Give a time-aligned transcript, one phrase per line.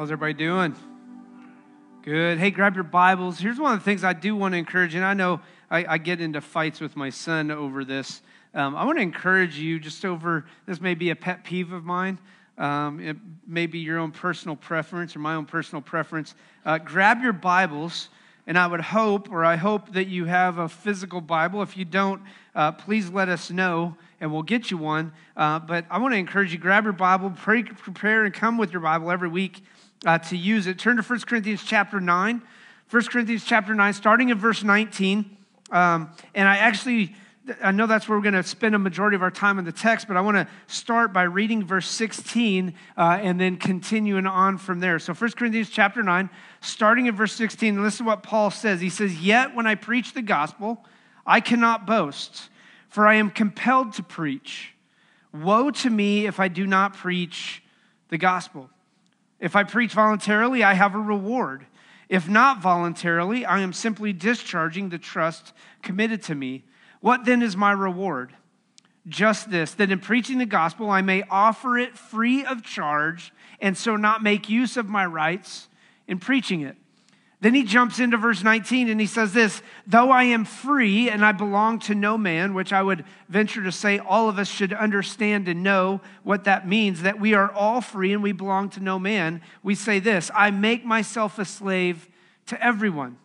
[0.00, 0.74] How's everybody doing?
[2.00, 2.38] Good.
[2.38, 3.38] Hey, grab your Bibles.
[3.38, 5.98] Here's one of the things I do want to encourage, and I know I, I
[5.98, 8.22] get into fights with my son over this.
[8.54, 11.84] Um, I want to encourage you just over this may be a pet peeve of
[11.84, 12.18] mine.
[12.56, 16.34] Um, it may be your own personal preference or my own personal preference.
[16.64, 18.08] Uh, grab your Bibles,
[18.46, 21.60] and I would hope, or I hope that you have a physical Bible.
[21.60, 22.22] If you don't,
[22.54, 25.12] uh, please let us know, and we'll get you one.
[25.36, 28.72] Uh, but I want to encourage you grab your Bible, pray, prepare, and come with
[28.72, 29.62] your Bible every week
[30.06, 30.78] uh, to use it.
[30.78, 32.42] Turn to 1 Corinthians chapter 9.
[32.90, 35.36] 1 Corinthians chapter 9, starting in verse 19.
[35.70, 37.14] Um, and I actually,
[37.62, 39.72] I know that's where we're going to spend a majority of our time in the
[39.72, 44.58] text, but I want to start by reading verse 16 uh, and then continuing on
[44.58, 44.98] from there.
[44.98, 46.28] So 1 Corinthians chapter 9,
[46.60, 48.80] starting in verse 16, listen to what Paul says.
[48.80, 50.84] He says, Yet when I preach the gospel,
[51.24, 52.48] I cannot boast,
[52.88, 54.74] for I am compelled to preach.
[55.32, 57.62] Woe to me if I do not preach
[58.08, 58.68] the gospel.
[59.40, 61.66] If I preach voluntarily, I have a reward.
[62.08, 66.64] If not voluntarily, I am simply discharging the trust committed to me.
[67.00, 68.34] What then is my reward?
[69.08, 73.76] Just this that in preaching the gospel, I may offer it free of charge and
[73.76, 75.68] so not make use of my rights
[76.06, 76.76] in preaching it.
[77.40, 81.24] Then he jumps into verse 19 and he says this Though I am free and
[81.24, 84.74] I belong to no man, which I would venture to say all of us should
[84.74, 88.80] understand and know what that means, that we are all free and we belong to
[88.80, 92.08] no man, we say this I make myself a slave
[92.46, 93.16] to everyone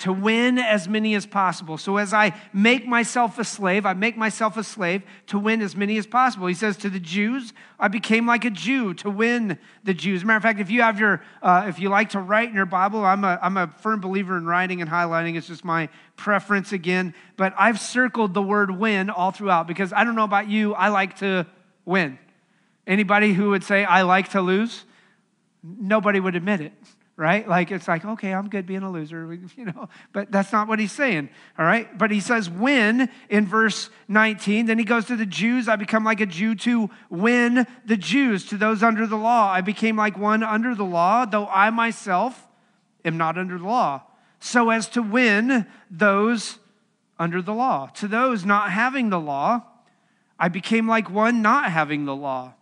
[0.00, 1.76] to win as many as possible.
[1.76, 5.76] So as I make myself a slave, I make myself a slave to win as
[5.76, 6.46] many as possible.
[6.46, 10.24] He says to the Jews, I became like a Jew to win the Jews.
[10.24, 12.64] matter of fact, if you have your, uh, if you like to write in your
[12.64, 15.36] Bible, I'm a, I'm a firm believer in writing and highlighting.
[15.36, 17.14] It's just my preference again.
[17.36, 20.88] But I've circled the word win all throughout because I don't know about you, I
[20.88, 21.46] like to
[21.84, 22.18] win.
[22.86, 24.86] Anybody who would say, I like to lose?
[25.62, 26.72] Nobody would admit it
[27.20, 27.46] right?
[27.46, 30.78] Like it's like, okay, I'm good being a loser, you know, but that's not what
[30.78, 31.96] he's saying, all right?
[31.98, 36.02] But he says, when in verse 19, then he goes to the Jews, I become
[36.02, 38.46] like a Jew to win the Jews.
[38.46, 42.48] To those under the law, I became like one under the law, though I myself
[43.04, 44.02] am not under the law,
[44.38, 46.58] so as to win those
[47.18, 47.88] under the law.
[47.96, 49.64] To those not having the law,
[50.38, 52.54] I became like one not having the law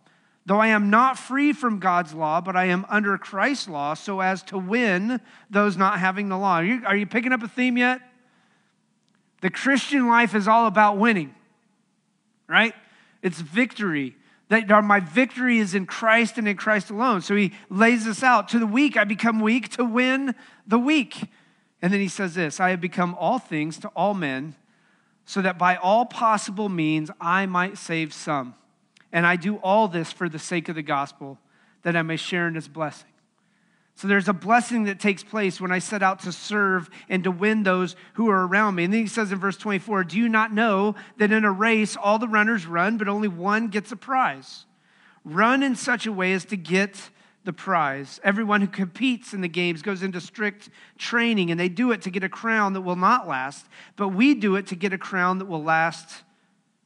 [0.49, 4.19] Though I am not free from God's law, but I am under Christ's law so
[4.19, 5.21] as to win
[5.51, 6.55] those not having the law.
[6.55, 8.01] Are you, are you picking up a theme yet?
[9.41, 11.35] The Christian life is all about winning,
[12.47, 12.73] right?
[13.21, 14.15] It's victory.
[14.47, 17.21] That my victory is in Christ and in Christ alone.
[17.21, 18.49] So he lays this out.
[18.49, 20.33] To the weak, I become weak to win
[20.65, 21.25] the weak.
[21.79, 24.55] And then he says this I have become all things to all men,
[25.25, 28.55] so that by all possible means I might save some.
[29.11, 31.37] And I do all this for the sake of the gospel,
[31.83, 33.09] that I may share in its blessing.
[33.99, 37.31] So there's a blessing that takes place when I set out to serve and to
[37.31, 38.85] win those who are around me.
[38.85, 41.97] And then he says in verse 24, Do you not know that in a race
[41.97, 44.65] all the runners run, but only one gets a prize?
[45.25, 47.09] Run in such a way as to get
[47.43, 48.19] the prize.
[48.23, 52.09] Everyone who competes in the games goes into strict training, and they do it to
[52.09, 53.65] get a crown that will not last,
[53.95, 56.23] but we do it to get a crown that will last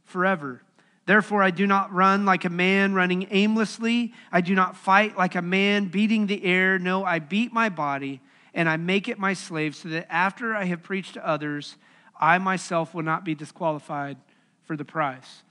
[0.04, 0.64] forever.
[1.06, 4.14] Therefore, I do not run like a man running aimlessly.
[4.32, 6.80] I do not fight like a man beating the air.
[6.80, 8.22] No, I beat my body
[8.54, 11.76] and I make it my slave so that after I have preached to others,
[12.20, 14.18] I myself will not be disqualified
[14.64, 15.44] for the prize.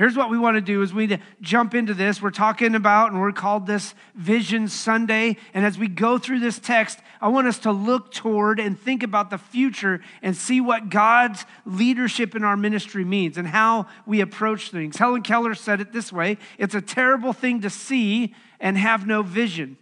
[0.00, 2.22] Here's what we want to do is we to jump into this.
[2.22, 5.36] We're talking about, and we're called this Vision Sunday.
[5.52, 9.02] And as we go through this text, I want us to look toward and think
[9.02, 14.22] about the future and see what God's leadership in our ministry means and how we
[14.22, 14.96] approach things.
[14.96, 19.22] Helen Keller said it this way it's a terrible thing to see and have no
[19.22, 19.76] vision.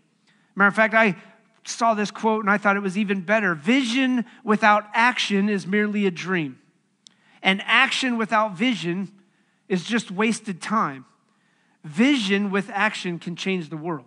[0.57, 1.15] Matter of fact, I
[1.63, 3.55] saw this quote and I thought it was even better.
[3.55, 6.59] Vision without action is merely a dream,
[7.41, 9.13] and action without vision
[9.69, 11.05] is just wasted time.
[11.85, 14.07] Vision with action can change the world.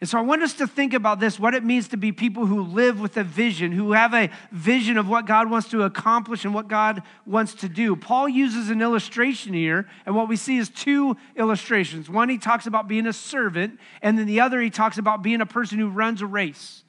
[0.00, 2.46] And so I want us to think about this what it means to be people
[2.46, 6.46] who live with a vision, who have a vision of what God wants to accomplish
[6.46, 7.94] and what God wants to do.
[7.96, 12.08] Paul uses an illustration here, and what we see is two illustrations.
[12.08, 15.42] One, he talks about being a servant, and then the other, he talks about being
[15.42, 16.82] a person who runs a race.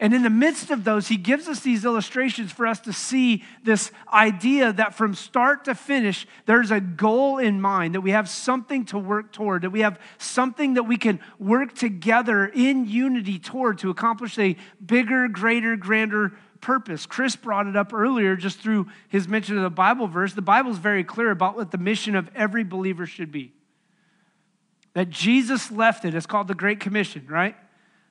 [0.00, 3.44] And in the midst of those, he gives us these illustrations for us to see
[3.62, 8.28] this idea that from start to finish, there's a goal in mind, that we have
[8.28, 13.38] something to work toward, that we have something that we can work together in unity
[13.38, 17.06] toward to accomplish a bigger, greater, grander purpose.
[17.06, 20.32] Chris brought it up earlier just through his mention of the Bible verse.
[20.32, 23.52] The Bible is very clear about what the mission of every believer should be.
[24.94, 26.14] that Jesus left it.
[26.14, 27.56] It's called the Great Commission, right?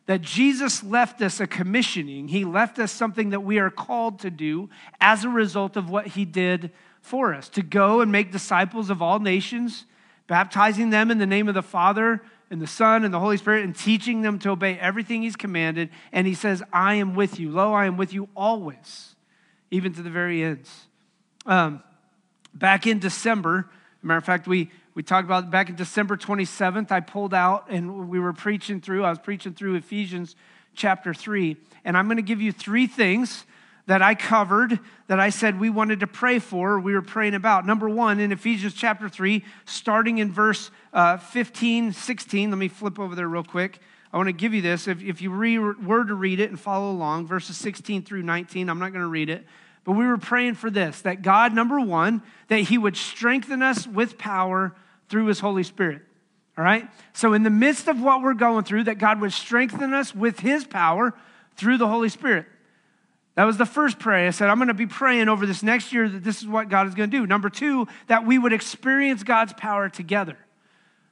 [0.05, 2.27] That Jesus left us a commissioning.
[2.27, 4.69] He left us something that we are called to do
[4.99, 6.71] as a result of what he did
[7.01, 9.85] for us to go and make disciples of all nations,
[10.27, 13.63] baptizing them in the name of the Father and the Son and the Holy Spirit,
[13.63, 15.89] and teaching them to obey everything he's commanded.
[16.11, 17.49] And he says, I am with you.
[17.49, 19.15] Lo, I am with you always,
[19.71, 20.87] even to the very ends.
[21.45, 21.81] Um,
[22.53, 23.69] back in December,
[24.01, 26.91] matter of fact, we we talked about back in December 27th.
[26.91, 30.35] I pulled out and we were preaching through, I was preaching through Ephesians
[30.75, 31.57] chapter 3.
[31.83, 33.45] And I'm going to give you three things
[33.87, 37.65] that I covered that I said we wanted to pray for, we were praying about.
[37.65, 42.49] Number one, in Ephesians chapter 3, starting in verse uh, 15, 16.
[42.51, 43.79] Let me flip over there real quick.
[44.13, 44.87] I want to give you this.
[44.87, 48.69] If, if you re- were to read it and follow along, verses 16 through 19,
[48.69, 49.43] I'm not going to read it.
[49.83, 53.87] But we were praying for this that God, number one, that He would strengthen us
[53.87, 54.73] with power
[55.09, 56.01] through His Holy Spirit.
[56.57, 56.87] All right?
[57.13, 60.39] So, in the midst of what we're going through, that God would strengthen us with
[60.39, 61.13] His power
[61.55, 62.45] through the Holy Spirit.
[63.35, 64.27] That was the first prayer.
[64.27, 66.69] I said, I'm going to be praying over this next year that this is what
[66.69, 67.25] God is going to do.
[67.25, 70.37] Number two, that we would experience God's power together.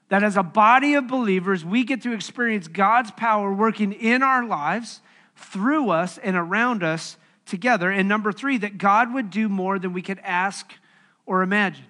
[0.10, 4.46] That as a body of believers, we get to experience God's power working in our
[4.46, 5.02] lives,
[5.36, 7.18] through us, and around us
[7.48, 7.90] together.
[7.90, 10.74] And number three, that God would do more than we could ask
[11.26, 11.86] or imagine.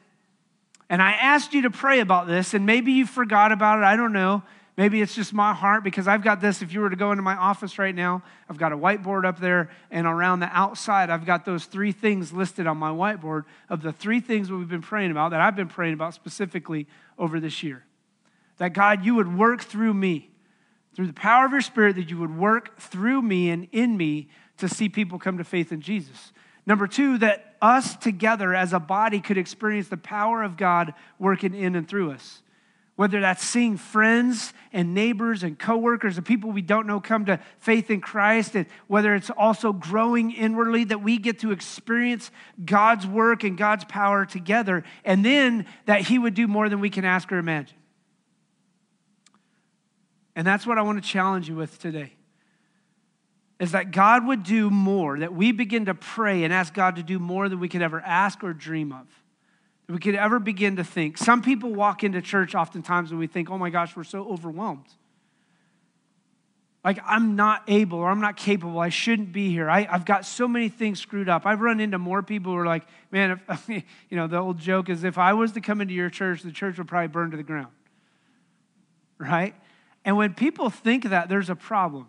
[0.92, 3.86] And I asked you to pray about this, and maybe you forgot about it.
[3.86, 4.44] I don't know.
[4.76, 6.62] Maybe it's just my heart because I've got this.
[6.62, 9.40] If you were to go into my office right now, I've got a whiteboard up
[9.40, 13.82] there, and around the outside, I've got those three things listed on my whiteboard of
[13.82, 17.64] the three things we've been praying about that I've been praying about specifically over this
[17.64, 17.86] year.
[18.58, 20.30] That God, you would work through me,
[20.94, 24.28] through the power of your Spirit, that you would work through me and in me
[24.58, 26.34] to see people come to faith in Jesus.
[26.66, 31.54] Number two, that us together as a body could experience the power of God working
[31.54, 32.42] in and through us.
[32.96, 37.40] Whether that's seeing friends and neighbors and coworkers and people we don't know come to
[37.60, 42.30] faith in Christ, and whether it's also growing inwardly that we get to experience
[42.64, 46.90] God's work and God's power together, and then that He would do more than we
[46.90, 47.78] can ask or imagine.
[50.36, 52.14] And that's what I want to challenge you with today
[53.62, 57.04] is that God would do more, that we begin to pray and ask God to
[57.04, 59.06] do more than we could ever ask or dream of,
[59.86, 61.16] that we could ever begin to think.
[61.16, 64.88] Some people walk into church oftentimes and we think, oh my gosh, we're so overwhelmed.
[66.84, 68.80] Like, I'm not able or I'm not capable.
[68.80, 69.70] I shouldn't be here.
[69.70, 71.46] I, have got so many things screwed up.
[71.46, 73.84] I've run into more people who are like, man, if, you
[74.18, 76.80] know, the old joke is if I was to come into your church, the church
[76.80, 77.72] would probably burn to the ground.
[79.20, 79.54] Right?
[80.04, 82.08] And when people think that, there's a problem.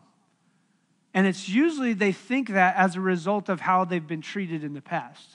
[1.14, 4.72] And it's usually they think that as a result of how they've been treated in
[4.72, 5.28] the past.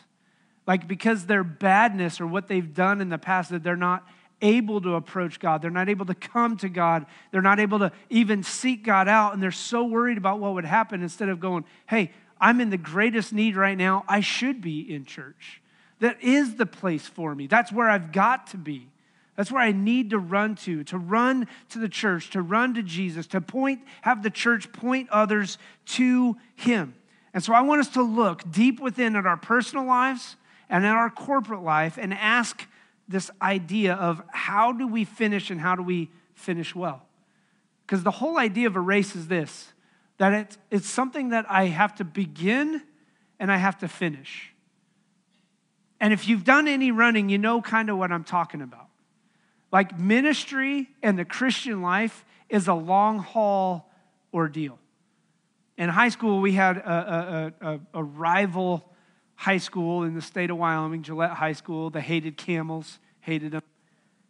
[0.66, 4.06] Like because their badness or what they've done in the past, that they're not
[4.42, 5.62] able to approach God.
[5.62, 7.06] They're not able to come to God.
[7.32, 9.34] They're not able to even seek God out.
[9.34, 12.78] And they're so worried about what would happen instead of going, hey, I'm in the
[12.78, 14.04] greatest need right now.
[14.08, 15.62] I should be in church.
[16.00, 17.48] That is the place for me.
[17.48, 18.90] That's where I've got to be.
[19.38, 22.82] That's where I need to run to, to run to the church, to run to
[22.84, 26.96] Jesus, to point, have the church point others to Him.
[27.36, 30.36] And so I want us to look deep within at our personal lives
[30.70, 32.68] and in our corporate life and ask
[33.08, 37.04] this idea of how do we finish and how do we finish well?
[37.86, 39.72] Because the whole idea of a race is this
[40.18, 42.82] that it's, it's something that I have to begin
[43.40, 44.52] and I have to finish.
[46.02, 48.87] And if you've done any running, you know kind of what I'm talking about.
[49.72, 53.90] Like ministry and the Christian life is a long haul
[54.34, 54.80] ordeal.
[55.78, 58.90] In high school, we had a, a, a, a, rival
[59.36, 61.92] high school in the state of Wyoming, Gillette High School.
[61.92, 63.62] They hated camels, hated them.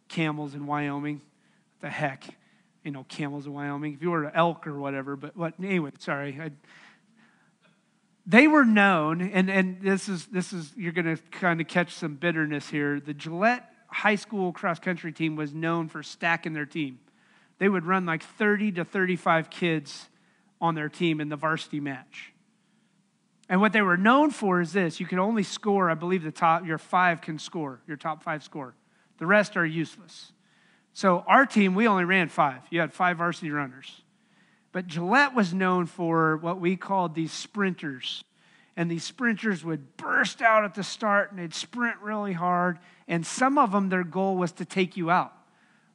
[0.08, 1.16] Camels in Wyoming.
[1.16, 2.24] What the heck?
[2.84, 3.94] You know, camels in Wyoming.
[3.94, 6.38] If you were an elk or whatever, but what, anyway, sorry.
[6.40, 6.50] I,
[8.26, 11.94] they were known, and, and this is, this is you're going to kind of catch
[11.94, 13.00] some bitterness here.
[13.00, 16.98] The Gillette high school cross country team was known for stacking their team.
[17.58, 20.08] They would run like 30 to 35 kids
[20.60, 22.32] on their team in the varsity match.
[23.48, 26.30] And what they were known for is this you can only score, I believe, the
[26.30, 28.74] top, your five can score, your top five score.
[29.18, 30.32] The rest are useless.
[30.92, 32.60] So our team, we only ran five.
[32.70, 34.02] You had five varsity runners.
[34.70, 38.24] But Gillette was known for what we called these sprinters
[38.78, 42.78] and these sprinters would burst out at the start and they'd sprint really hard.
[43.08, 45.32] And some of them, their goal was to take you out.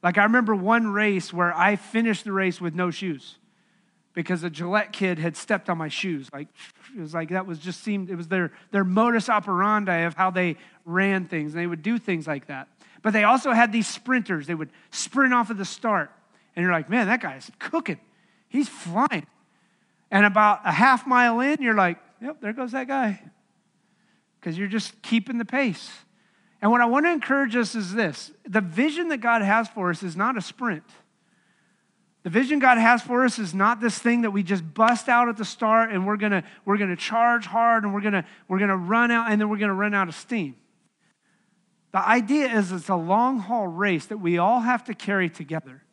[0.01, 3.37] Like I remember one race where I finished the race with no shoes.
[4.13, 6.29] because a Gillette kid had stepped on my shoes.
[6.31, 6.47] Like
[6.95, 10.29] it was like that was just seemed it was their their modus operandi of how
[10.29, 11.53] they ran things.
[11.53, 12.67] And they would do things like that.
[13.01, 14.47] But they also had these sprinters.
[14.47, 16.11] They would sprint off at the start.
[16.55, 17.99] And you're like, man, that guy's cooking.
[18.47, 19.25] He's flying.
[20.11, 23.19] And about a half mile in, you're like, yep, there goes that guy.
[24.39, 25.89] Because you're just keeping the pace.
[26.63, 29.89] And what I want to encourage us is this the vision that God has for
[29.89, 30.85] us is not a sprint.
[32.23, 35.27] The vision God has for us is not this thing that we just bust out
[35.27, 38.77] at the start and we're gonna, we're gonna charge hard and we're gonna, we're gonna
[38.77, 40.55] run out and then we're gonna run out of steam.
[41.91, 45.83] The idea is it's a long haul race that we all have to carry together,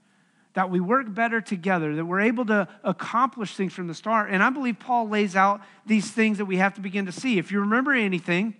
[0.54, 4.30] that we work better together, that we're able to accomplish things from the start.
[4.30, 7.38] And I believe Paul lays out these things that we have to begin to see.
[7.38, 8.54] If you remember anything,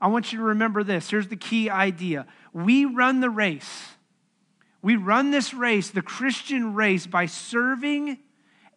[0.00, 1.10] I want you to remember this.
[1.10, 3.88] Here's the key idea we run the race
[4.82, 8.18] we run this race, the Christian race, by serving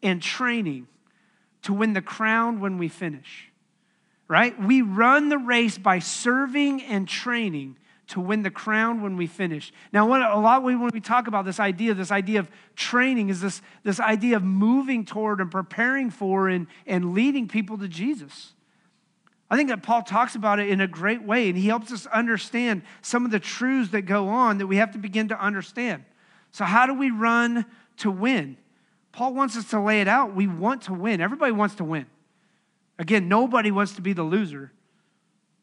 [0.01, 0.87] and training
[1.63, 3.49] to win the crown when we finish.
[4.27, 4.59] Right?
[4.59, 7.77] We run the race by serving and training
[8.07, 9.71] to win the crown when we finish.
[9.93, 13.61] Now, a lot when we talk about this idea, this idea of training is this,
[13.83, 18.53] this idea of moving toward and preparing for and, and leading people to Jesus.
[19.53, 22.07] I think that Paul talks about it in a great way, and he helps us
[22.07, 26.05] understand some of the truths that go on that we have to begin to understand.
[26.51, 27.67] So, how do we run
[27.97, 28.57] to win?
[29.11, 30.33] Paul wants us to lay it out.
[30.33, 31.21] We want to win.
[31.21, 32.07] Everybody wants to win.
[32.97, 34.71] Again, nobody wants to be the loser.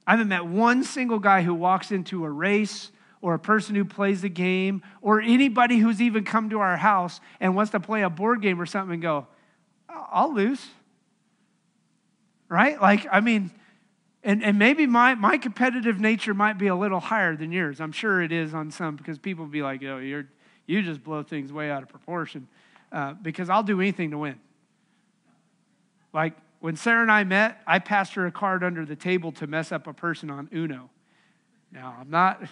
[0.07, 3.85] I haven't met one single guy who walks into a race or a person who
[3.85, 8.03] plays the game or anybody who's even come to our house and wants to play
[8.03, 9.27] a board game or something and go,
[9.89, 10.65] I'll lose.
[12.49, 12.81] Right?
[12.81, 13.51] Like, I mean,
[14.23, 17.81] and, and maybe my, my competitive nature might be a little higher than yours.
[17.81, 20.27] I'm sure it is on some because people be like, oh, you're,
[20.67, 22.47] you just blow things way out of proportion.
[22.93, 24.39] Uh, because I'll do anything to win.
[26.13, 29.47] Like when Sarah and I met, I passed her a card under the table to
[29.47, 30.91] mess up a person on Uno.
[31.73, 32.43] Now, I'm not,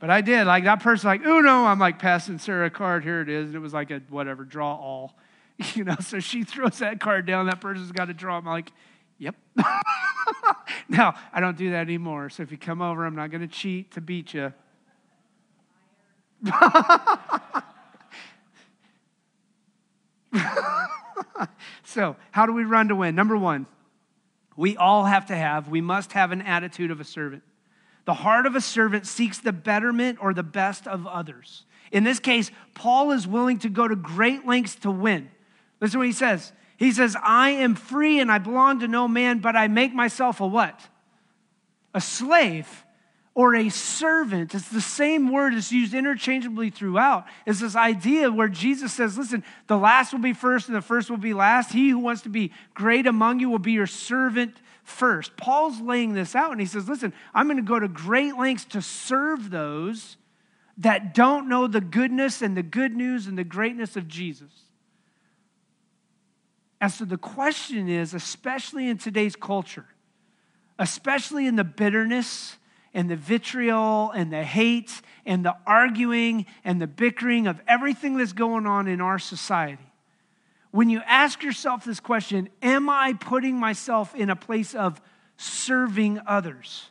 [0.00, 0.46] but I did.
[0.46, 3.02] Like that person, like Uno, I'm like passing Sarah a card.
[3.02, 3.48] Here it is.
[3.48, 5.14] And it was like a whatever, draw all.
[5.74, 7.46] You know, so she throws that card down.
[7.46, 8.36] That person's got to draw.
[8.36, 8.72] I'm like,
[9.18, 9.34] Yep.
[10.88, 12.28] now, I don't do that anymore.
[12.30, 14.52] So if you come over, I'm not going to cheat to beat you.
[21.84, 23.14] so, how do we run to win?
[23.14, 23.66] Number one,
[24.56, 27.42] we all have to have, we must have an attitude of a servant.
[28.04, 31.64] The heart of a servant seeks the betterment or the best of others.
[31.90, 35.30] In this case, Paul is willing to go to great lengths to win.
[35.80, 36.52] Listen to what he says.
[36.76, 40.40] He says, I am free and I belong to no man, but I make myself
[40.40, 40.78] a what?
[41.94, 42.84] A slave
[43.34, 44.54] or a servant.
[44.54, 47.26] It's the same word that's used interchangeably throughout.
[47.46, 51.10] It's this idea where Jesus says, listen, the last will be first and the first
[51.10, 51.72] will be last.
[51.72, 54.54] He who wants to be great among you will be your servant
[54.84, 55.36] first.
[55.36, 58.64] Paul's laying this out and he says, listen, I'm going to go to great lengths
[58.66, 60.16] to serve those
[60.78, 64.50] that don't know the goodness and the good news and the greatness of Jesus.
[66.80, 69.86] And so the question is, especially in today's culture,
[70.78, 72.56] especially in the bitterness
[72.92, 78.32] and the vitriol and the hate and the arguing and the bickering of everything that's
[78.32, 79.90] going on in our society,
[80.70, 85.00] when you ask yourself this question, am I putting myself in a place of
[85.38, 86.90] serving others?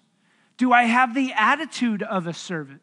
[0.58, 2.82] Do I have the attitude of a servant?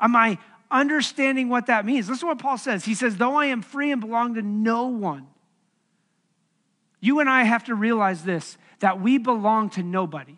[0.00, 0.38] Am I
[0.70, 2.08] understanding what that means?
[2.08, 2.84] Listen to what Paul says.
[2.84, 5.28] He says, Though I am free and belong to no one,
[7.04, 10.36] you and I have to realize this that we belong to nobody.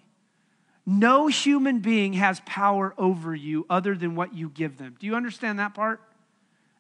[0.85, 4.97] No human being has power over you other than what you give them.
[4.99, 6.01] Do you understand that part?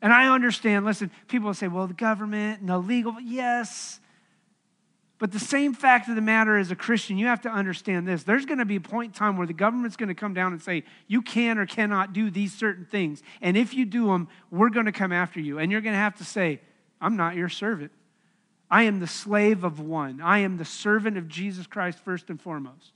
[0.03, 4.01] And I understand, listen, people say, well, the government and the legal, yes.
[5.19, 8.25] But the same fact of the matter as a Christian, you have to understand this.
[8.25, 10.53] There's going to be a point in time where the government's going to come down
[10.53, 13.23] and say, you can or cannot do these certain things.
[13.41, 15.59] And if you do them, we're going to come after you.
[15.59, 16.61] And you're going to have to say,
[17.01, 17.93] I'm not your servant.
[18.71, 20.21] I am the slave of one.
[20.21, 22.93] I am the servant of Jesus Christ first and foremost.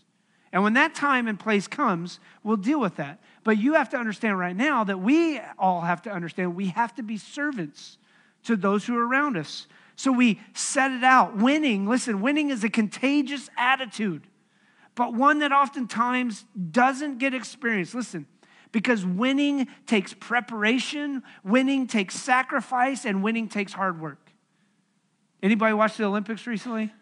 [0.52, 3.20] And when that time and place comes, we'll deal with that.
[3.44, 6.94] But you have to understand right now that we all have to understand we have
[6.96, 7.98] to be servants
[8.44, 9.66] to those who are around us.
[9.94, 11.36] So we set it out.
[11.36, 14.26] Winning, listen, winning is a contagious attitude,
[14.94, 17.94] but one that oftentimes doesn't get experienced.
[17.94, 18.26] Listen,
[18.72, 24.29] because winning takes preparation, winning takes sacrifice, and winning takes hard work.
[25.42, 26.92] Anybody watch the Olympics recently?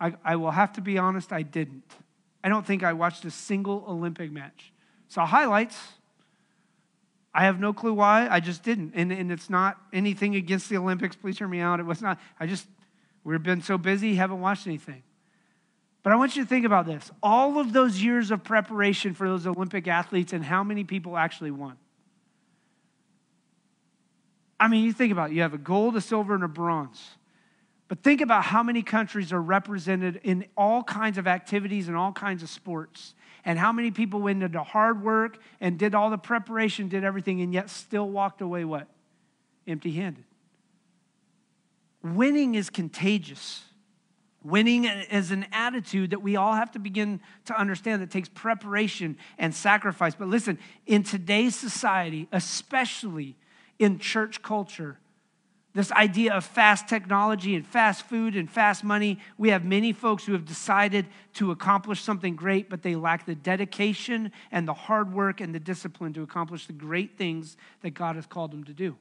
[0.00, 1.84] I, I will have to be honest, I didn't.
[2.42, 4.72] I don't think I watched a single Olympic match.
[5.08, 5.76] Saw highlights.
[7.34, 8.28] I have no clue why.
[8.28, 8.92] I just didn't.
[8.94, 11.16] And, and it's not anything against the Olympics.
[11.16, 11.80] Please hear me out.
[11.80, 12.18] It was not.
[12.38, 12.66] I just,
[13.24, 15.02] We've been so busy, haven't watched anything.
[16.02, 19.28] But I want you to think about this all of those years of preparation for
[19.28, 21.76] those Olympic athletes and how many people actually won.
[24.58, 27.02] I mean, you think about it, you have a gold, a silver, and a bronze.
[27.90, 32.12] But think about how many countries are represented in all kinds of activities and all
[32.12, 36.16] kinds of sports, and how many people went into hard work and did all the
[36.16, 38.86] preparation, did everything, and yet still walked away what?
[39.66, 40.22] Empty handed.
[42.00, 43.64] Winning is contagious.
[44.44, 49.18] Winning is an attitude that we all have to begin to understand that takes preparation
[49.36, 50.14] and sacrifice.
[50.14, 53.34] But listen, in today's society, especially
[53.80, 55.00] in church culture,
[55.72, 60.24] this idea of fast technology and fast food and fast money, we have many folks
[60.24, 65.12] who have decided to accomplish something great, but they lack the dedication and the hard
[65.12, 68.72] work and the discipline to accomplish the great things that God has called them to
[68.72, 68.96] do.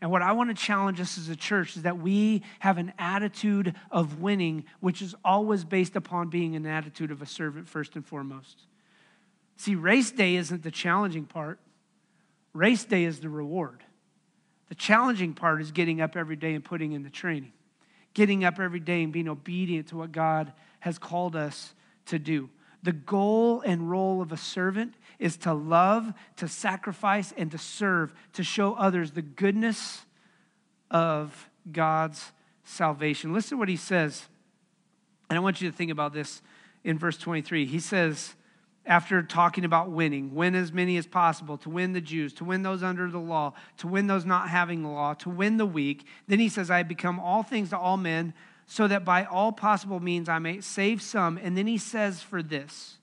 [0.00, 2.92] And what I want to challenge us as a church is that we have an
[2.98, 7.96] attitude of winning, which is always based upon being an attitude of a servant first
[7.96, 8.62] and foremost.
[9.56, 11.58] See, race day isn't the challenging part,
[12.52, 13.82] race day is the reward.
[14.68, 17.52] The challenging part is getting up every day and putting in the training,
[18.14, 21.74] getting up every day and being obedient to what God has called us
[22.06, 22.50] to do.
[22.82, 28.12] The goal and role of a servant is to love, to sacrifice, and to serve,
[28.34, 30.04] to show others the goodness
[30.90, 32.32] of God's
[32.64, 33.32] salvation.
[33.32, 34.26] Listen to what he says.
[35.28, 36.42] And I want you to think about this
[36.84, 37.66] in verse 23.
[37.66, 38.34] He says,
[38.86, 42.62] after talking about winning, win as many as possible, to win the Jews, to win
[42.62, 46.06] those under the law, to win those not having the law, to win the weak.
[46.28, 48.32] Then he says, I become all things to all men,
[48.66, 51.36] so that by all possible means I may save some.
[51.36, 52.98] And then he says, For this,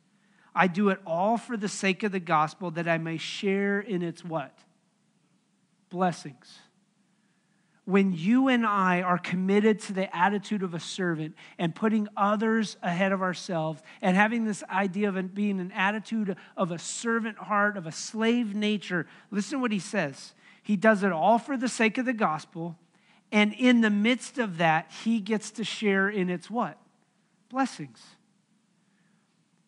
[0.56, 4.02] I do it all for the sake of the gospel that I may share in
[4.02, 4.58] its what?
[5.90, 6.60] Blessings.
[7.86, 12.78] When you and I are committed to the attitude of a servant and putting others
[12.82, 17.76] ahead of ourselves and having this idea of being an attitude of a servant heart,
[17.76, 20.34] of a slave nature, listen to what he says.
[20.62, 22.78] He does it all for the sake of the gospel.
[23.34, 26.78] And in the midst of that, he gets to share in its what?
[27.50, 28.02] Blessings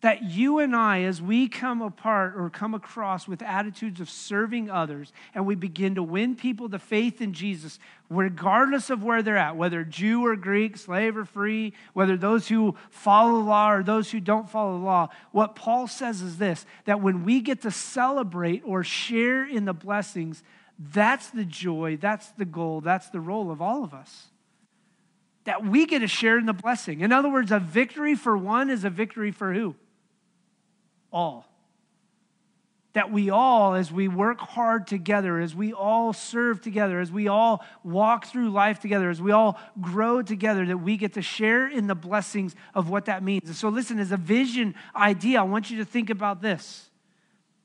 [0.02, 4.70] that you and I, as we come apart or come across with attitudes of serving
[4.70, 7.80] others and we begin to win people to faith in Jesus,
[8.10, 12.76] regardless of where they're at, whether Jew or Greek, slave or free, whether those who
[12.90, 16.66] follow the law or those who don't follow the law, what Paul says is this
[16.86, 20.44] that when we get to celebrate or share in the blessings,
[20.78, 24.28] that's the joy, that's the goal, that's the role of all of us
[25.46, 27.02] that we get to share in the blessing.
[27.02, 29.76] In other words, a victory for one is a victory for who?
[31.16, 31.50] All.
[32.94, 37.28] That we all, as we work hard together, as we all serve together, as we
[37.28, 41.68] all walk through life together, as we all grow together, that we get to share
[41.68, 43.48] in the blessings of what that means.
[43.48, 46.90] And so, listen, as a vision idea, I want you to think about this.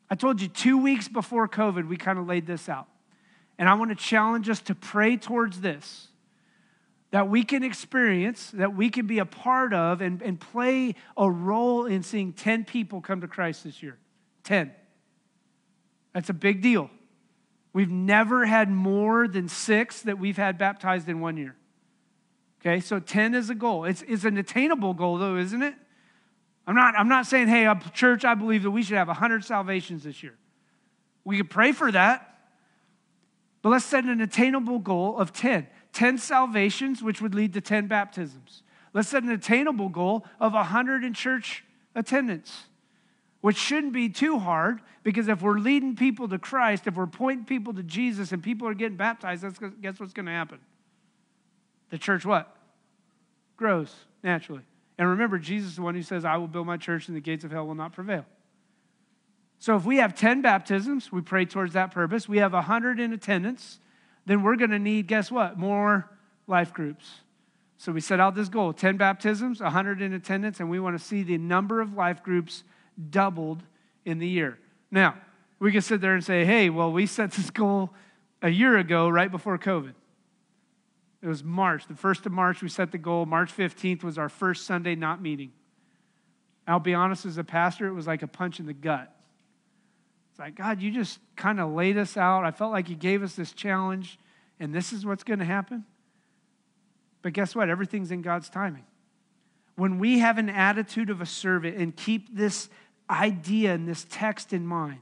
[0.09, 2.89] I told you two weeks before COVID, we kind of laid this out.
[3.59, 6.09] And I want to challenge us to pray towards this
[7.11, 11.31] that we can experience, that we can be a part of, and, and play a
[11.31, 13.99] role in seeing 10 people come to Christ this year.
[14.45, 14.73] 10.
[16.15, 16.91] That's a big deal.
[17.73, 21.57] We've never had more than six that we've had baptized in one year.
[22.61, 23.85] Okay, so 10 is a goal.
[23.85, 25.75] It's, it's an attainable goal, though, isn't it?
[26.67, 30.05] I'm not, I'm not saying, hey, church, I believe that we should have 100 salvations
[30.05, 30.35] this year.
[31.25, 32.39] We could pray for that,
[33.63, 35.67] but let's set an attainable goal of 10.
[35.93, 38.63] 10 salvations, which would lead to 10 baptisms.
[38.93, 42.65] Let's set an attainable goal of 100 in church attendance,
[43.41, 47.45] which shouldn't be too hard because if we're leading people to Christ, if we're pointing
[47.45, 50.59] people to Jesus and people are getting baptized, that's, guess what's going to happen?
[51.91, 52.55] The church what?
[53.57, 54.63] Grows naturally.
[54.99, 57.21] And remember, Jesus is the one who says, I will build my church and the
[57.21, 58.27] gates of hell will not prevail.
[59.59, 62.29] So if we have 10 baptisms, we pray towards that purpose.
[62.29, 63.79] We have 100 in attendance
[64.27, 65.59] then we're going to need, guess what?
[65.59, 66.09] More
[66.47, 67.21] life groups.
[67.79, 71.05] So we set out this goal 10 baptisms, 100 in attendance, and we want to
[71.05, 72.63] see the number of life groups
[73.11, 73.63] doubled
[74.05, 74.59] in the year.
[74.91, 75.17] Now,
[75.59, 77.91] we can sit there and say, hey, well, we set this goal
[78.43, 79.95] a year ago, right before COVID.
[81.23, 83.27] It was March, the 1st of March, we set the goal.
[83.27, 85.53] March 15th was our first Sunday not meeting.
[86.67, 89.15] I'll be honest, as a pastor, it was like a punch in the gut
[90.41, 92.45] like, God, you just kind of laid us out.
[92.45, 94.19] I felt like you gave us this challenge,
[94.59, 95.85] and this is what's going to happen.
[97.23, 97.69] But guess what?
[97.69, 98.85] Everything's in God's timing.
[99.77, 102.71] When we have an attitude of a servant and keep this
[103.09, 105.01] idea and this text in mind,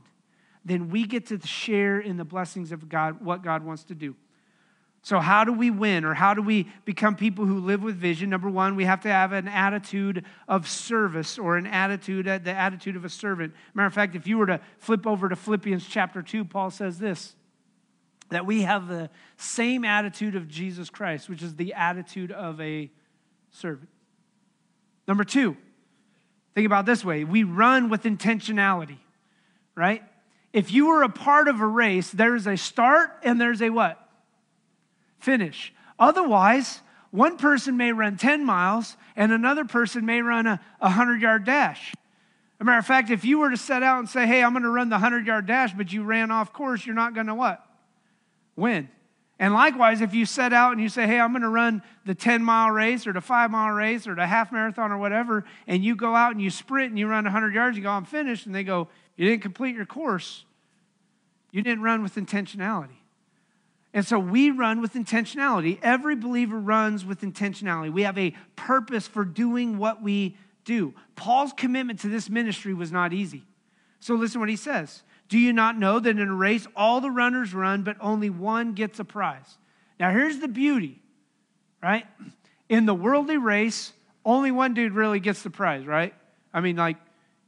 [0.64, 4.16] then we get to share in the blessings of God, what God wants to do.
[5.02, 8.30] So, how do we win or how do we become people who live with vision?
[8.30, 12.52] Number one, we have to have an attitude of service or an attitude, uh, the
[12.52, 13.54] attitude of a servant.
[13.74, 16.98] Matter of fact, if you were to flip over to Philippians chapter 2, Paul says
[16.98, 17.34] this
[18.30, 22.90] that we have the same attitude of Jesus Christ, which is the attitude of a
[23.50, 23.88] servant.
[25.06, 25.56] Number two,
[26.54, 28.98] think about this way we run with intentionality,
[29.74, 30.02] right?
[30.52, 34.07] If you were a part of a race, there's a start and there's a what?
[35.18, 35.72] Finish.
[35.98, 41.44] Otherwise, one person may run 10 miles and another person may run a 100 yard
[41.44, 41.92] dash.
[41.92, 44.52] As a matter of fact, if you were to set out and say, hey, I'm
[44.52, 47.26] going to run the 100 yard dash, but you ran off course, you're not going
[47.26, 47.64] to what?
[48.56, 48.88] Win.
[49.38, 52.14] And likewise, if you set out and you say, hey, I'm going to run the
[52.14, 55.84] 10 mile race or the five mile race or the half marathon or whatever, and
[55.84, 58.46] you go out and you sprint and you run 100 yards, you go, I'm finished,
[58.46, 60.44] and they go, you didn't complete your course.
[61.52, 62.97] You didn't run with intentionality.
[63.98, 65.80] And so we run with intentionality.
[65.82, 67.92] Every believer runs with intentionality.
[67.92, 70.94] We have a purpose for doing what we do.
[71.16, 73.42] Paul's commitment to this ministry was not easy.
[73.98, 75.02] So listen what he says.
[75.28, 78.72] Do you not know that in a race all the runners run, but only one
[78.74, 79.58] gets a prize?
[79.98, 81.02] Now, here's the beauty,
[81.82, 82.06] right?
[82.68, 83.92] In the worldly race,
[84.24, 86.14] only one dude really gets the prize, right?
[86.54, 86.98] I mean, like,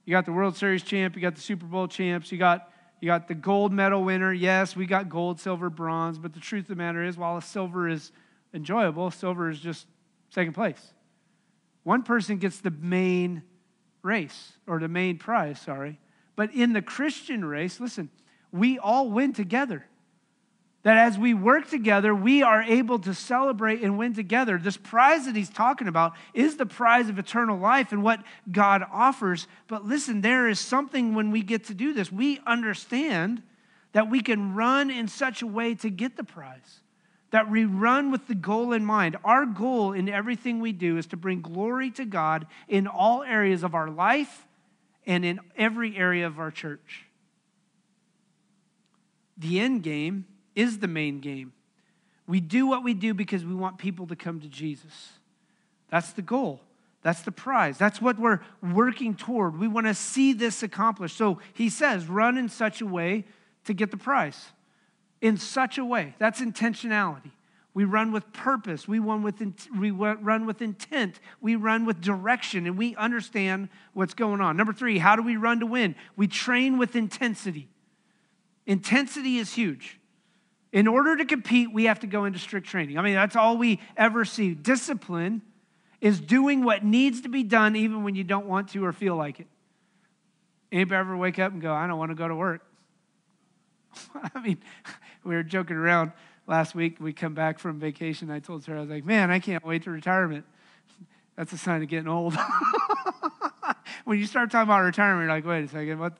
[0.04, 3.06] you got the World Series champ, you got the Super Bowl champs, you got you
[3.06, 4.32] got the gold medal winner.
[4.32, 7.88] Yes, we got gold, silver, bronze, but the truth of the matter is, while silver
[7.88, 8.12] is
[8.52, 9.86] enjoyable, silver is just
[10.30, 10.92] second place.
[11.82, 13.42] One person gets the main
[14.02, 15.98] race, or the main prize, sorry.
[16.36, 18.10] But in the Christian race, listen,
[18.52, 19.86] we all win together.
[20.82, 24.56] That as we work together, we are able to celebrate and win together.
[24.56, 28.82] This prize that he's talking about is the prize of eternal life and what God
[28.90, 29.46] offers.
[29.68, 32.10] But listen, there is something when we get to do this.
[32.10, 33.42] We understand
[33.92, 36.80] that we can run in such a way to get the prize,
[37.30, 39.18] that we run with the goal in mind.
[39.22, 43.62] Our goal in everything we do is to bring glory to God in all areas
[43.64, 44.46] of our life
[45.06, 47.04] and in every area of our church.
[49.36, 51.52] The end game is the main game.
[52.26, 55.10] We do what we do because we want people to come to Jesus.
[55.90, 56.60] That's the goal.
[57.02, 57.78] That's the prize.
[57.78, 59.58] That's what we're working toward.
[59.58, 61.16] We want to see this accomplished.
[61.16, 63.24] So he says, run in such a way
[63.64, 64.46] to get the prize.
[65.20, 66.14] In such a way.
[66.18, 67.30] That's intentionality.
[67.72, 68.88] We run with purpose.
[68.88, 69.40] We run with,
[69.78, 71.20] we run with intent.
[71.40, 74.56] We run with direction, and we understand what's going on.
[74.56, 75.94] Number three, how do we run to win?
[76.16, 77.68] We train with intensity.
[78.66, 79.99] Intensity is huge.
[80.72, 82.96] In order to compete, we have to go into strict training.
[82.96, 84.54] I mean, that's all we ever see.
[84.54, 85.42] Discipline
[86.00, 89.16] is doing what needs to be done even when you don't want to or feel
[89.16, 89.46] like it.
[90.72, 92.64] Anybody ever wake up and go, I don't want to go to work?
[94.34, 94.58] I mean,
[95.24, 96.12] we were joking around
[96.46, 96.96] last week.
[97.00, 98.30] We come back from vacation.
[98.30, 100.44] I told her, I was like, man, I can't wait to retirement.
[101.36, 102.36] That's a sign of getting old.
[104.04, 106.16] when you start talking about retirement, you're like, wait a second, what?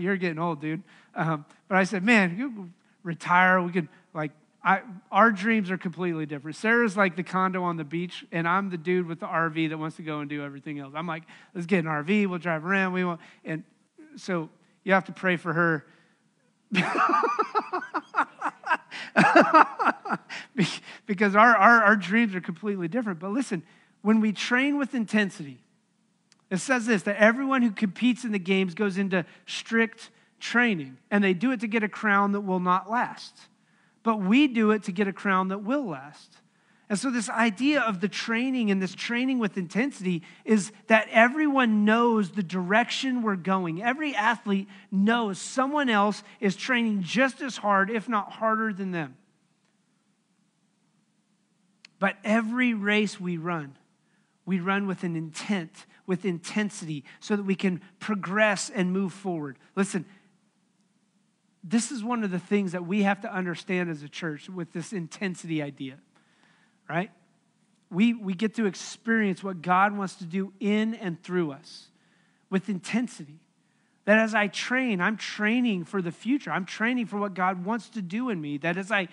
[0.00, 0.82] You're getting old, dude.
[1.14, 2.72] Um, but I said, man,
[3.08, 3.60] retire.
[3.60, 4.30] We could like
[4.62, 6.56] I, our dreams are completely different.
[6.56, 9.78] Sarah's like the condo on the beach, and I'm the dude with the RV that
[9.78, 10.92] wants to go and do everything else.
[10.94, 11.22] I'm like,
[11.54, 12.28] let's get an RV.
[12.28, 12.92] We'll drive around.
[12.92, 13.62] We want, and
[14.16, 14.50] so
[14.84, 15.86] you have to pray for her.
[21.06, 23.20] because our, our, our dreams are completely different.
[23.20, 23.62] But listen,
[24.02, 25.60] when we train with intensity,
[26.50, 31.22] it says this that everyone who competes in the games goes into strict training, and
[31.22, 33.34] they do it to get a crown that will not last.
[34.02, 36.38] But we do it to get a crown that will last.
[36.88, 41.84] And so, this idea of the training and this training with intensity is that everyone
[41.84, 43.82] knows the direction we're going.
[43.82, 49.16] Every athlete knows someone else is training just as hard, if not harder than them.
[51.98, 53.76] But every race we run,
[54.46, 59.58] we run with an intent, with intensity, so that we can progress and move forward.
[59.76, 60.06] Listen,
[61.68, 64.72] this is one of the things that we have to understand as a church with
[64.72, 65.98] this intensity idea,
[66.88, 67.10] right?
[67.90, 71.88] We, we get to experience what God wants to do in and through us
[72.48, 73.40] with intensity.
[74.06, 76.50] That as I train, I'm training for the future.
[76.50, 78.56] I'm training for what God wants to do in me.
[78.56, 79.08] That as I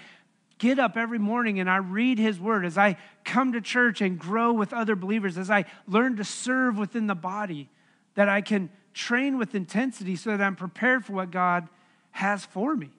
[0.58, 4.18] get up every morning and I read His Word, as I come to church and
[4.18, 7.70] grow with other believers, as I learn to serve within the body,
[8.14, 11.68] that I can train with intensity so that I'm prepared for what God
[12.16, 12.90] has for me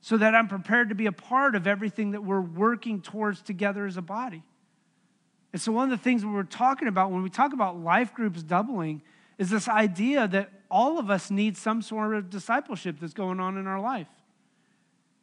[0.00, 3.86] so that I'm prepared to be a part of everything that we're working towards together
[3.86, 4.42] as a body.
[5.52, 8.42] And so, one of the things we're talking about when we talk about life groups
[8.42, 9.00] doubling
[9.38, 13.56] is this idea that all of us need some sort of discipleship that's going on
[13.56, 14.08] in our life.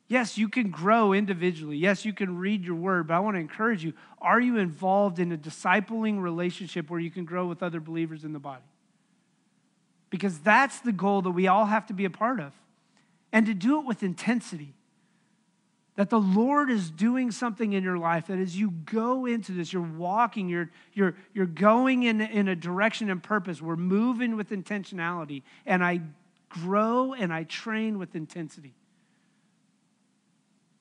[0.08, 1.76] Yes, you can grow individually.
[1.76, 5.20] Yes, you can read your word, but I want to encourage you are you involved
[5.20, 8.64] in a discipling relationship where you can grow with other believers in the body?
[10.10, 12.54] Because that's the goal that we all have to be a part of.
[13.32, 14.76] And to do it with intensity.
[15.96, 19.74] That the Lord is doing something in your life, that as you go into this,
[19.74, 23.62] you're walking, you're, you're, you're going in, in a direction and purpose.
[23.62, 25.44] We're moving with intentionality.
[25.66, 26.00] And I
[26.48, 28.74] grow and I train with intensity.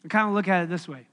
[0.05, 1.09] I kind of look at it this way.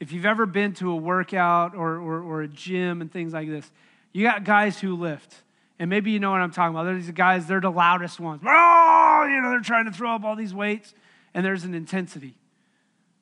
[0.00, 3.48] If you've ever been to a workout or, or, or a gym and things like
[3.48, 3.70] this,
[4.12, 5.34] you got guys who lift.
[5.78, 6.84] And maybe you know what I'm talking about.
[6.84, 8.40] There's these guys, they're the loudest ones.
[8.46, 10.94] Oh, you know, they're trying to throw up all these weights,
[11.34, 12.34] and there's an intensity.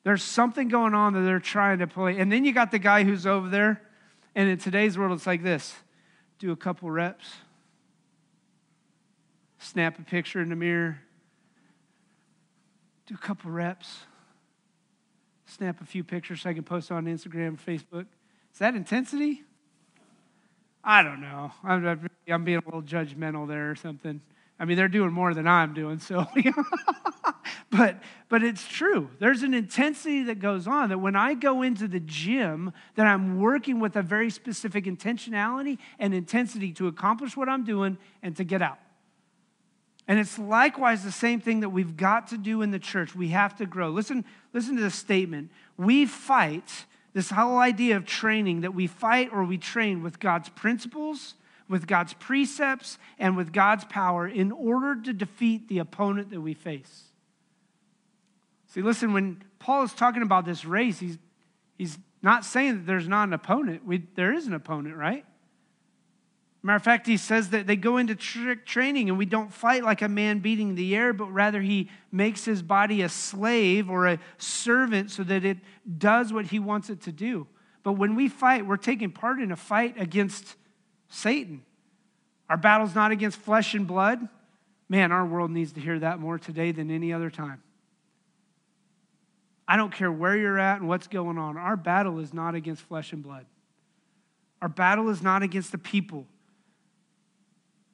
[0.03, 2.17] There's something going on that they're trying to play.
[2.19, 3.81] And then you got the guy who's over there,
[4.35, 5.75] and in today's world, it's like this
[6.37, 7.33] do a couple reps,
[9.57, 10.99] snap a picture in the mirror,
[13.07, 13.99] do a couple reps,
[15.45, 18.05] snap a few pictures so I can post on Instagram, Facebook.
[18.53, 19.43] Is that intensity?
[20.87, 21.51] I don't know.
[21.63, 24.21] I'm, I'm being a little judgmental there or something.
[24.59, 26.27] I mean, they're doing more than I'm doing, so.
[27.71, 29.09] but but it's true.
[29.19, 33.39] There's an intensity that goes on that when I go into the gym, that I'm
[33.39, 38.43] working with a very specific intentionality and intensity to accomplish what I'm doing and to
[38.43, 38.77] get out.
[40.07, 43.15] And it's likewise the same thing that we've got to do in the church.
[43.15, 43.89] We have to grow.
[43.89, 45.49] Listen, listen to this statement.
[45.77, 46.85] We fight
[47.15, 51.35] this whole idea of training that we fight or we train with God's principles,
[51.69, 56.53] with God's precepts, and with God's power in order to defeat the opponent that we
[56.53, 57.03] face.
[58.67, 61.17] See, listen, when Paul is talking about this race, he's,
[61.77, 63.85] he's not saying that there's not an opponent.
[63.85, 65.25] We, there is an opponent, right?
[66.65, 70.01] Matter of fact, he says that they go into training and we don't fight like
[70.01, 74.19] a man beating the air, but rather he makes his body a slave or a
[74.39, 75.59] servant so that it
[75.99, 77.45] does what he wants it to do.
[77.83, 80.55] But when we fight, we're taking part in a fight against
[81.07, 81.61] Satan.
[82.49, 84.27] Our battle's not against flesh and blood.
[84.89, 87.61] Man, our world needs to hear that more today than any other time.
[89.67, 91.57] I don't care where you're at and what's going on.
[91.57, 93.45] Our battle is not against flesh and blood.
[94.63, 96.25] Our battle is not against the people.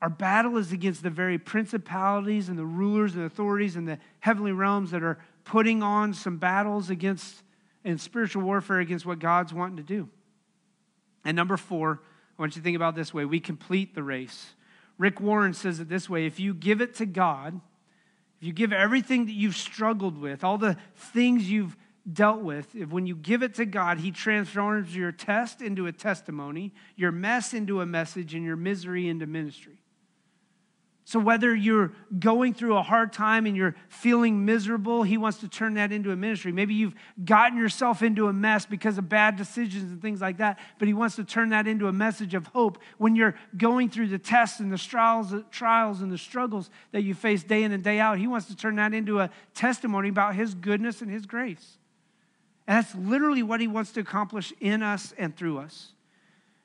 [0.02, 4.52] Our battle is against the very principalities and the rulers and authorities in the heavenly
[4.52, 7.44] realms that are putting on some battles against
[7.84, 10.10] and spiritual warfare against what God's wanting to do.
[11.26, 12.02] And number four,
[12.38, 14.54] I want you to think about this way we complete the race.
[14.98, 17.60] Rick Warren says it this way if you give it to God,
[18.40, 21.76] if you give everything that you've struggled with, all the things you've
[22.12, 25.92] dealt with, if when you give it to God, He transforms your test into a
[25.92, 29.81] testimony, your mess into a message, and your misery into ministry.
[31.12, 35.50] So, whether you're going through a hard time and you're feeling miserable, he wants to
[35.50, 36.54] turn that into a ministry.
[36.54, 36.96] Maybe you've
[37.26, 40.94] gotten yourself into a mess because of bad decisions and things like that, but he
[40.94, 42.78] wants to turn that into a message of hope.
[42.98, 47.14] When you're going through the tests and the trials, trials and the struggles that you
[47.14, 50.36] face day in and day out, he wants to turn that into a testimony about
[50.36, 51.78] his goodness and his grace.
[52.68, 55.92] And that's literally what he wants to accomplish in us and through us.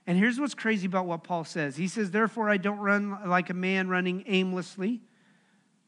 [0.07, 1.77] And here's what's crazy about what Paul says.
[1.77, 5.01] He says, Therefore, I don't run like a man running aimlessly.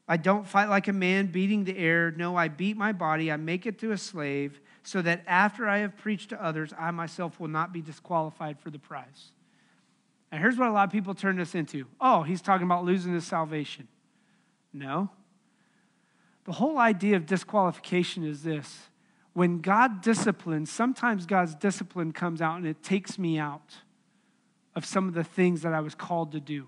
[0.07, 2.11] I don't fight like a man beating the air.
[2.11, 3.31] No, I beat my body.
[3.31, 6.91] I make it to a slave so that after I have preached to others, I
[6.91, 9.31] myself will not be disqualified for the prize.
[10.31, 13.13] And here's what a lot of people turn this into oh, he's talking about losing
[13.13, 13.87] his salvation.
[14.73, 15.09] No.
[16.45, 18.89] The whole idea of disqualification is this
[19.33, 23.75] when God disciplines, sometimes God's discipline comes out and it takes me out
[24.79, 26.67] of some of the things that I was called to do.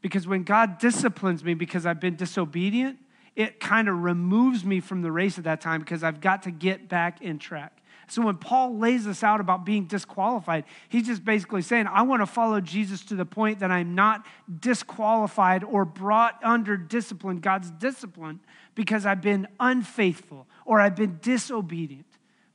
[0.00, 2.98] Because when God disciplines me because I've been disobedient,
[3.36, 6.50] it kind of removes me from the race at that time because I've got to
[6.50, 7.76] get back in track.
[8.08, 12.22] So when Paul lays this out about being disqualified, he's just basically saying, I want
[12.22, 14.26] to follow Jesus to the point that I'm not
[14.58, 18.40] disqualified or brought under discipline, God's discipline,
[18.74, 22.06] because I've been unfaithful or I've been disobedient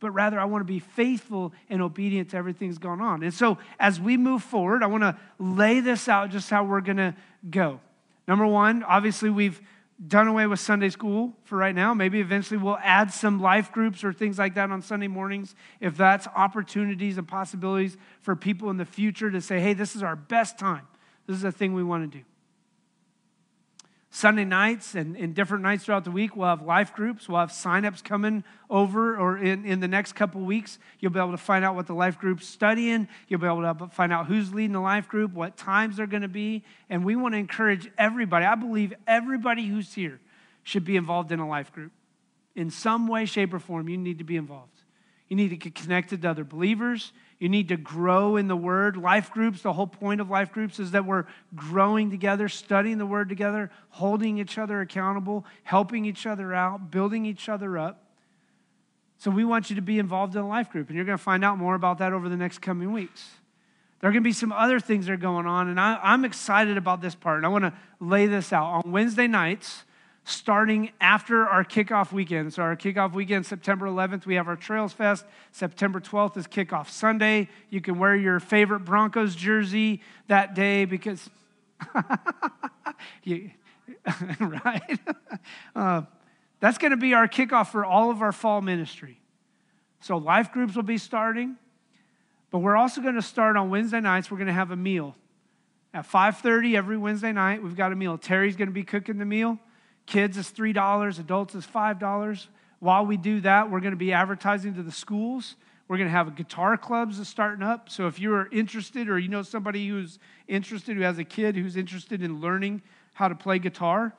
[0.06, 3.24] but rather I want to be faithful and obedient to everything that's going on.
[3.24, 6.82] And so as we move forward, I want to lay this out just how we're
[6.82, 7.16] going to
[7.50, 7.80] go.
[8.28, 9.60] Number one, obviously, we've
[10.08, 11.96] done away with Sunday school for right now.
[11.96, 15.98] Maybe eventually we'll add some life groups or things like that on Sunday mornings if
[15.98, 20.16] that's opportunities and possibilities for people in the future to say, hey, this is our
[20.16, 20.86] best time.
[21.26, 22.24] This is a thing we want to do.
[24.16, 27.28] Sunday nights and, and different nights throughout the week, we'll have life groups.
[27.28, 31.32] We'll have signups coming over, or in, in the next couple weeks, you'll be able
[31.32, 33.10] to find out what the life group's studying.
[33.28, 36.22] You'll be able to find out who's leading the life group, what times they're going
[36.22, 36.64] to be.
[36.90, 38.46] And we want to encourage everybody.
[38.46, 40.22] I believe everybody who's here
[40.64, 41.92] should be involved in a life group.
[42.56, 44.72] in some way, shape, or form, you need to be involved.
[45.28, 47.12] You need to get connected to other believers.
[47.40, 48.96] You need to grow in the Word.
[48.96, 53.06] Life groups, the whole point of life groups is that we're growing together, studying the
[53.06, 58.06] Word together, holding each other accountable, helping each other out, building each other up.
[59.18, 61.24] So we want you to be involved in a life group, and you're going to
[61.24, 63.30] find out more about that over the next coming weeks.
[64.00, 66.26] There are going to be some other things that are going on, and I, am
[66.26, 68.84] excited about this part, and I want to lay this out.
[68.86, 69.85] On Wednesday nights,
[70.26, 72.52] starting after our kickoff weekend.
[72.54, 75.24] So, our kickoff weekend, September 11th, we have our Trails Fest.
[75.52, 77.48] September 12th is kickoff Sunday.
[77.70, 81.30] You can wear your favorite Broncos jersey that day because,
[83.24, 83.52] you,
[84.40, 85.00] right?
[85.76, 86.02] Uh,
[86.62, 89.20] that's going to be our kickoff for all of our fall ministry.
[90.00, 91.58] So, life groups will be starting,
[92.50, 94.32] but we're also going to start on Wednesday nights.
[94.32, 95.16] We're going to have a meal.
[95.94, 98.18] At 5:30 every Wednesday night, we've got a meal.
[98.18, 99.60] Terry's going to be cooking the meal.
[100.06, 102.48] Kids is $3, adults is $5.
[102.80, 105.56] While we do that, we're going to be advertising to the schools.
[105.88, 107.90] We're going to have guitar clubs starting up.
[107.90, 111.76] So if you're interested or you know somebody who's interested, who has a kid who's
[111.76, 112.82] interested in learning
[113.14, 114.14] how to play guitar,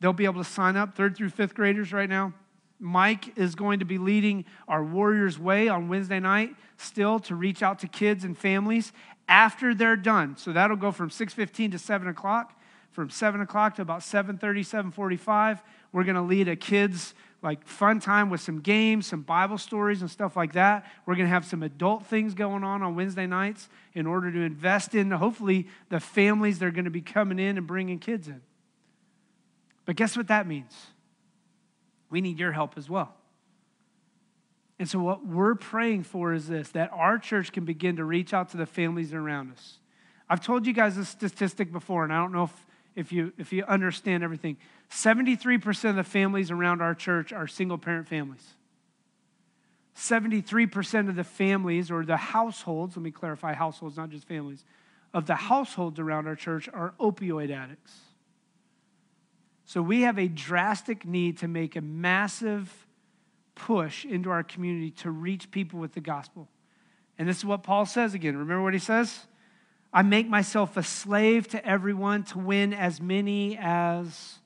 [0.00, 2.32] they'll be able to sign up, third through fifth graders right now.
[2.78, 7.62] Mike is going to be leading our Warriors Way on Wednesday night still to reach
[7.62, 8.92] out to kids and families
[9.28, 10.36] after they're done.
[10.36, 12.58] So that'll go from 6.15 to 7 o'clock
[12.92, 14.38] from 7 o'clock to about 7.30
[14.92, 15.60] 7.45
[15.92, 20.00] we're going to lead a kids like fun time with some games some bible stories
[20.00, 20.86] and stuff like that.
[21.06, 24.40] We're going to have some adult things going on on wednesday nights in order to
[24.40, 28.28] invest in hopefully the families that are going to be coming in and bringing kids
[28.28, 28.40] in.
[29.84, 30.72] But guess what that means?
[32.10, 33.14] We need your help as well.
[34.78, 38.34] And so what we're praying for is this that our church can begin to reach
[38.34, 39.78] out to the families around us.
[40.28, 43.52] I've told you guys this statistic before, and I don't know if if you if
[43.52, 44.56] you understand everything
[44.90, 48.54] 73% of the families around our church are single parent families.
[49.96, 54.64] 73% of the families or the households let me clarify households not just families
[55.14, 57.92] of the households around our church are opioid addicts.
[59.64, 62.86] So we have a drastic need to make a massive
[63.54, 66.48] push into our community to reach people with the gospel.
[67.18, 68.36] And this is what paul says again.
[68.36, 69.26] Remember what he says
[69.92, 74.38] I make myself a slave to everyone to win as many as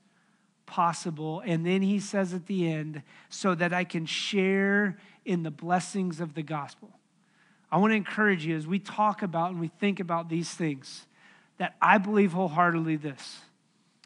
[0.66, 1.40] possible.
[1.44, 6.20] And then he says at the end, so that I can share in the blessings
[6.20, 6.90] of the gospel.
[7.70, 11.06] I want to encourage you as we talk about and we think about these things
[11.58, 13.40] that I believe wholeheartedly this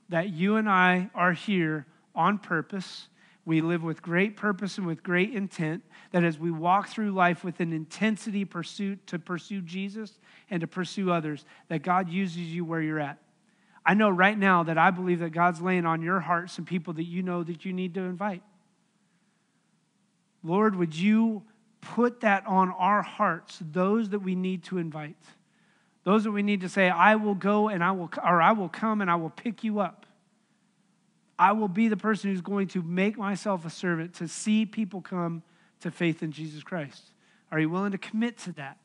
[0.09, 3.07] that you and I are here on purpose
[3.51, 5.83] we live with great purpose and with great intent,
[6.13, 10.69] that as we walk through life with an intensity pursuit to pursue Jesus and to
[10.69, 13.19] pursue others, that God uses you where you're at.
[13.85, 16.93] I know right now that I believe that God's laying on your heart some people
[16.95, 18.45] that you know that you need to invite.
[20.45, 21.43] Lord, would you
[21.81, 25.17] put that on our hearts, those that we need to invite?
[26.05, 28.69] Those that we need to say, I will go and I will, or I will
[28.69, 30.07] come and I will pick you up.
[31.41, 35.01] I will be the person who's going to make myself a servant to see people
[35.01, 35.43] come
[35.81, 37.03] to faith in Jesus Christ.
[37.51, 38.77] Are you willing to commit to that?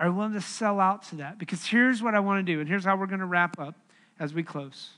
[0.00, 1.38] Are you willing to sell out to that?
[1.38, 3.74] Because here's what I want to do, and here's how we're going to wrap up
[4.18, 4.88] as we close.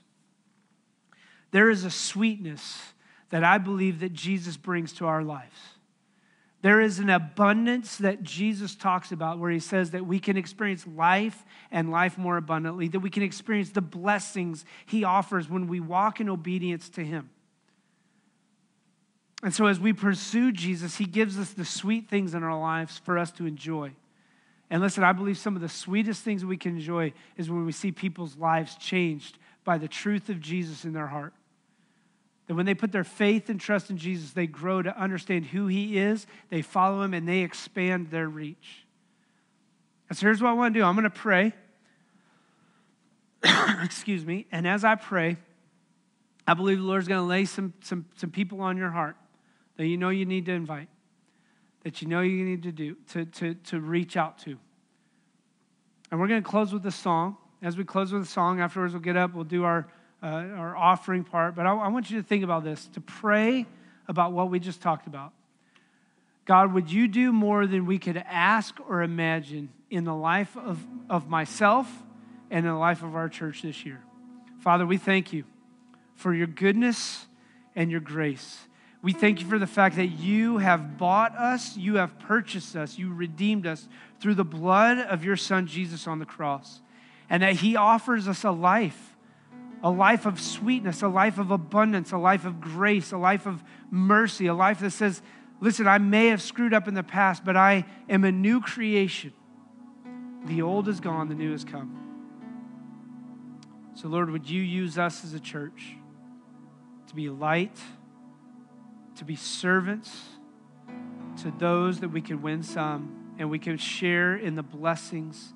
[1.51, 2.93] There is a sweetness
[3.29, 5.59] that I believe that Jesus brings to our lives.
[6.63, 10.87] There is an abundance that Jesus talks about where he says that we can experience
[10.87, 15.81] life and life more abundantly, that we can experience the blessings he offers when we
[15.81, 17.29] walk in obedience to him.
[19.43, 22.97] And so, as we pursue Jesus, he gives us the sweet things in our lives
[22.97, 23.91] for us to enjoy.
[24.69, 27.73] And listen, I believe some of the sweetest things we can enjoy is when we
[27.73, 31.33] see people's lives changed by the truth of Jesus in their heart.
[32.47, 35.67] That when they put their faith and trust in Jesus, they grow to understand who
[35.67, 38.85] He is, they follow Him, and they expand their reach.
[40.09, 41.53] And so here's what I want to do I'm going to pray.
[43.83, 44.45] Excuse me.
[44.51, 45.37] And as I pray,
[46.45, 49.15] I believe the Lord's going to lay some, some, some people on your heart
[49.77, 50.89] that you know you need to invite,
[51.83, 54.57] that you know you need to do, to, to, to reach out to.
[56.11, 57.37] And we're going to close with a song.
[57.61, 59.87] As we close with a song, afterwards we'll get up, we'll do our
[60.23, 63.65] uh, our offering part, but I, I want you to think about this to pray
[64.07, 65.33] about what we just talked about.
[66.45, 70.79] God, would you do more than we could ask or imagine in the life of,
[71.09, 71.89] of myself
[72.49, 74.01] and in the life of our church this year?
[74.59, 75.43] Father, we thank you
[76.15, 77.25] for your goodness
[77.75, 78.59] and your grace.
[79.01, 82.97] We thank you for the fact that you have bought us, you have purchased us,
[82.97, 83.89] you redeemed us
[84.21, 86.81] through the blood of your Son Jesus on the cross,
[87.29, 89.12] and that he offers us a life
[89.83, 93.61] a life of sweetness, a life of abundance, a life of grace, a life of
[93.91, 95.21] mercy, a life that says,
[95.59, 99.33] listen, I may have screwed up in the past, but I am a new creation.
[100.45, 101.99] The old is gone, the new has come.
[103.95, 105.97] So, Lord, would you use us as a church
[107.07, 107.77] to be light,
[109.17, 110.17] to be servants
[111.41, 115.53] to those that we can win some, and we can share in the blessings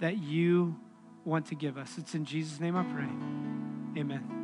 [0.00, 0.76] that you
[1.24, 1.96] want to give us.
[1.98, 4.00] It's in Jesus' name I pray.
[4.00, 4.43] Amen.